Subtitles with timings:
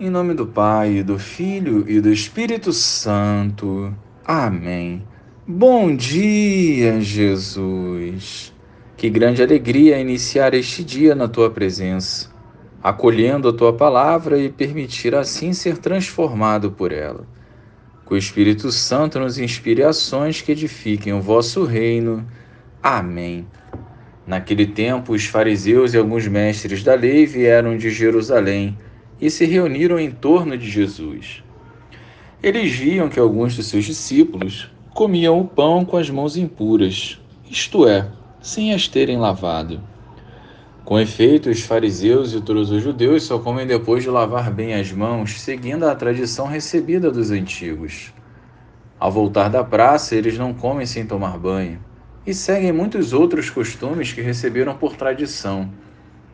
[0.00, 3.92] Em nome do Pai, do Filho e do Espírito Santo.
[4.24, 5.02] Amém.
[5.44, 8.54] Bom dia, Jesus.
[8.96, 12.30] Que grande alegria iniciar este dia na tua presença,
[12.80, 17.26] acolhendo a tua palavra e permitir assim ser transformado por ela.
[18.06, 22.24] Que o Espírito Santo nos inspire ações que edifiquem o vosso reino.
[22.80, 23.48] Amém.
[24.24, 28.78] Naquele tempo, os fariseus e alguns mestres da lei vieram de Jerusalém
[29.20, 31.42] e se reuniram em torno de Jesus.
[32.42, 37.86] Eles viam que alguns de seus discípulos comiam o pão com as mãos impuras, isto
[37.86, 38.08] é,
[38.40, 39.80] sem as terem lavado.
[40.84, 44.90] Com efeito, os fariseus e todos os judeus só comem depois de lavar bem as
[44.90, 48.12] mãos, seguindo a tradição recebida dos antigos.
[48.98, 51.78] Ao voltar da praça, eles não comem sem tomar banho
[52.26, 55.70] e seguem muitos outros costumes que receberam por tradição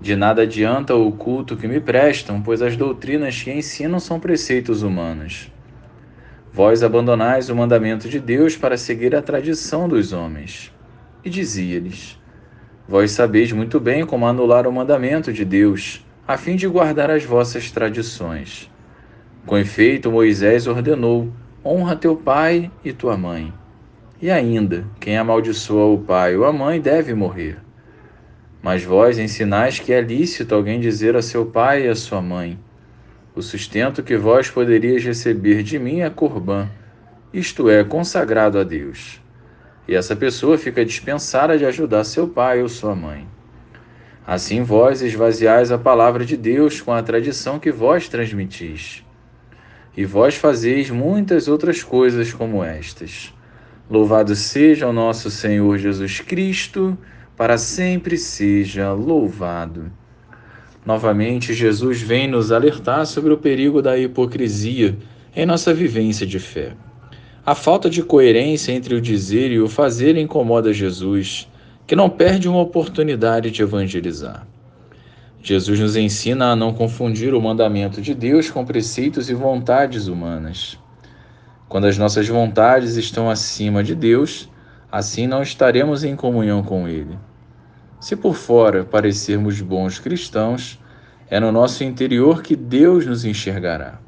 [0.00, 4.82] De nada adianta o culto que me prestam, pois as doutrinas que ensinam são preceitos
[4.82, 5.50] humanos.
[6.52, 10.72] Vós abandonais o mandamento de Deus para seguir a tradição dos homens.
[11.24, 12.18] E dizia-lhes:
[12.88, 17.24] Vós sabeis muito bem como anular o mandamento de Deus, a fim de guardar as
[17.24, 18.70] vossas tradições.
[19.44, 21.32] Com efeito, Moisés ordenou:
[21.64, 23.52] Honra teu pai e tua mãe.
[24.20, 27.65] E ainda, quem amaldiçoa o pai ou a mãe deve morrer.
[28.62, 32.58] Mas vós ensinais que é lícito alguém dizer a seu pai e a sua mãe:
[33.34, 36.68] O sustento que vós poderias receber de mim é corbã,
[37.32, 39.20] isto é, consagrado a Deus.
[39.88, 43.26] E essa pessoa fica dispensada de ajudar seu pai ou sua mãe.
[44.26, 49.04] Assim vós esvaziais a palavra de Deus com a tradição que vós transmitis.
[49.96, 53.32] E vós fazeis muitas outras coisas como estas.
[53.88, 56.98] Louvado seja o nosso Senhor Jesus Cristo
[57.36, 59.92] para sempre seja louvado.
[60.84, 64.96] Novamente, Jesus vem nos alertar sobre o perigo da hipocrisia
[65.34, 66.72] em nossa vivência de fé.
[67.44, 71.48] A falta de coerência entre o dizer e o fazer incomoda Jesus,
[71.86, 74.46] que não perde uma oportunidade de evangelizar.
[75.42, 80.78] Jesus nos ensina a não confundir o mandamento de Deus com preceitos e vontades humanas.
[81.68, 84.48] Quando as nossas vontades estão acima de Deus,
[84.96, 87.18] Assim não estaremos em comunhão com Ele.
[88.00, 90.80] Se por fora parecermos bons cristãos,
[91.28, 93.98] é no nosso interior que Deus nos enxergará.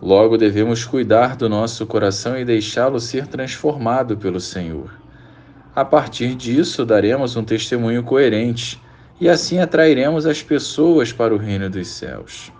[0.00, 4.90] Logo devemos cuidar do nosso coração e deixá-lo ser transformado pelo Senhor.
[5.76, 8.80] A partir disso, daremos um testemunho coerente
[9.20, 12.50] e assim atrairemos as pessoas para o reino dos céus.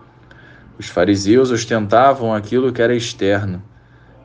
[0.78, 3.62] Os fariseus ostentavam aquilo que era externo,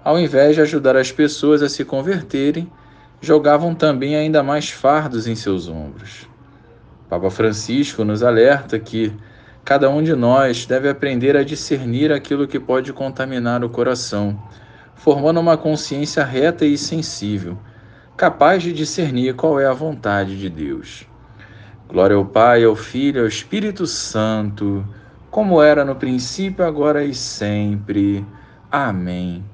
[0.03, 2.69] ao invés de ajudar as pessoas a se converterem
[3.21, 6.27] jogavam também ainda mais fardos em seus ombros.
[7.09, 9.13] Papa Francisco nos alerta que
[9.63, 14.37] cada um de nós deve aprender a discernir aquilo que pode contaminar o coração,
[14.95, 17.57] formando uma consciência reta e sensível,
[18.17, 21.07] capaz de discernir qual é a vontade de Deus.
[21.87, 24.83] Glória ao Pai, ao Filho ao Espírito Santo,
[25.29, 28.25] como era no princípio, agora e sempre.
[28.71, 29.45] Amém.